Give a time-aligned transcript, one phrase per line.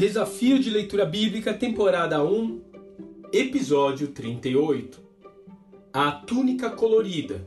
[0.00, 2.62] Desafio de Leitura Bíblica, temporada 1,
[3.34, 4.98] episódio 38.
[5.92, 7.46] A túnica colorida.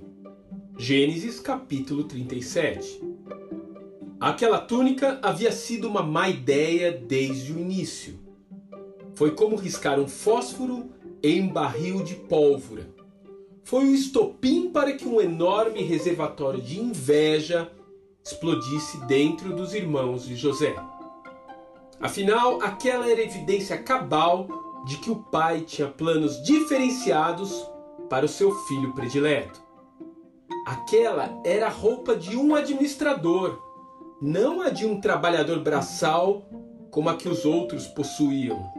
[0.78, 3.02] Gênesis capítulo 37.
[4.20, 8.20] Aquela túnica havia sido uma má ideia desde o início.
[9.16, 10.92] Foi como riscar um fósforo
[11.24, 12.88] em um barril de pólvora.
[13.64, 17.72] Foi o estopim para que um enorme reservatório de inveja
[18.24, 20.76] explodisse dentro dos irmãos de José.
[22.00, 24.48] Afinal, aquela era evidência cabal
[24.86, 27.66] de que o pai tinha planos diferenciados
[28.10, 29.62] para o seu filho predileto.
[30.66, 33.60] Aquela era a roupa de um administrador,
[34.22, 36.46] não a de um trabalhador braçal
[36.92, 38.72] como a que os outros possuíam.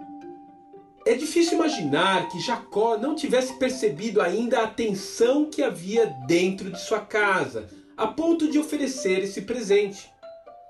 [1.07, 6.81] É difícil imaginar que Jacó não tivesse percebido ainda a tensão que havia dentro de
[6.81, 10.11] sua casa, a ponto de oferecer esse presente.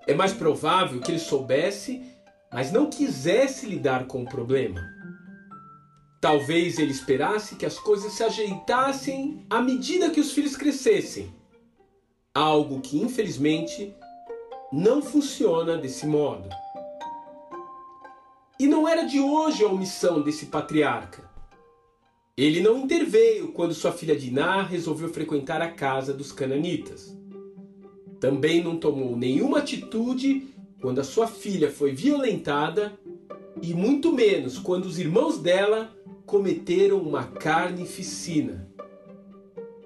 [0.07, 2.03] É mais provável que ele soubesse,
[2.55, 4.81] mas não quisesse lidar com o problema.
[6.21, 11.35] Talvez ele esperasse que as coisas se ajeitassem à medida que os filhos crescessem.
[12.33, 13.93] Algo que, infelizmente,
[14.73, 16.49] não funciona desse modo.
[18.61, 21.29] E não era de hoje a omissão desse patriarca.
[22.37, 27.19] Ele não interveio quando sua filha Diná resolveu frequentar a casa dos cananitas.
[28.21, 30.55] Também não tomou nenhuma atitude
[30.85, 32.93] quando a sua filha foi violentada
[33.63, 35.91] e muito menos quando os irmãos dela
[36.27, 38.69] cometeram uma carnificina.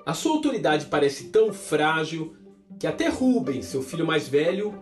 [0.04, 2.34] A sua autoridade parece tão frágil
[2.80, 4.74] que até Rubens, seu filho mais velho,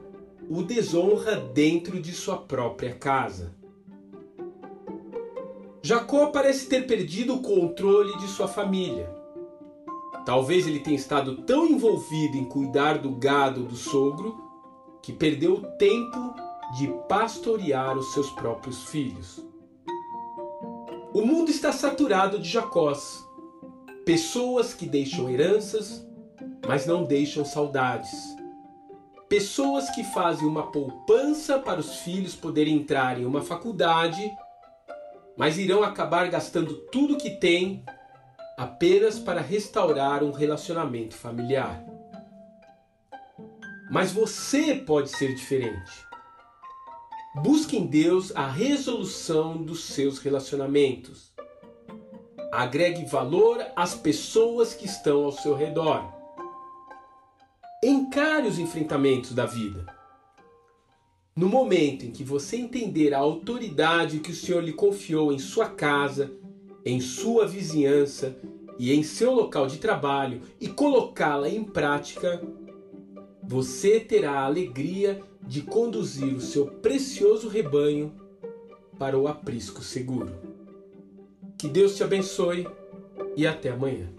[0.49, 3.55] o desonra dentro de sua própria casa.
[5.83, 9.15] Jacó parece ter perdido o controle de sua família.
[10.25, 14.46] Talvez ele tenha estado tão envolvido em cuidar do gado do sogro
[15.07, 16.35] que perdeu o tempo
[16.77, 19.41] de pastorear os seus próprios filhos.
[21.15, 23.25] O mundo está saturado de Jacós,
[24.05, 26.05] pessoas que deixam heranças,
[26.67, 28.11] mas não deixam saudades.
[29.29, 34.29] Pessoas que fazem uma poupança para os filhos poderem entrar em uma faculdade
[35.37, 37.85] mas irão acabar gastando tudo que têm
[38.57, 41.85] apenas para restaurar um relacionamento familiar.
[43.91, 46.07] Mas você pode ser diferente.
[47.37, 51.33] Busque em Deus a resolução dos seus relacionamentos.
[52.51, 56.13] Agregue valor às pessoas que estão ao seu redor.
[57.85, 59.87] Encare os enfrentamentos da vida.
[61.37, 65.69] No momento em que você entender a autoridade que o Senhor lhe confiou em sua
[65.69, 66.33] casa,
[66.83, 68.39] em sua vizinhança
[68.79, 72.43] e em seu local de trabalho e colocá-la em prática,
[73.47, 78.13] você terá a alegria de conduzir o seu precioso rebanho
[78.99, 80.35] para o aprisco seguro.
[81.57, 82.67] Que Deus te abençoe
[83.37, 84.16] e até amanhã.